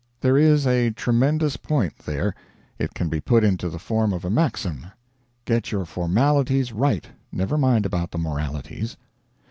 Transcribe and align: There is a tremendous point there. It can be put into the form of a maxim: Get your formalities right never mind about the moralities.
There 0.19 0.35
is 0.35 0.65
a 0.65 0.89
tremendous 0.89 1.57
point 1.57 1.95
there. 2.07 2.33
It 2.79 2.95
can 2.95 3.07
be 3.07 3.21
put 3.21 3.43
into 3.43 3.69
the 3.69 3.77
form 3.77 4.13
of 4.13 4.25
a 4.25 4.31
maxim: 4.31 4.87
Get 5.45 5.71
your 5.71 5.85
formalities 5.85 6.71
right 6.73 7.05
never 7.31 7.55
mind 7.55 7.85
about 7.85 8.09
the 8.09 8.17
moralities. 8.17 8.97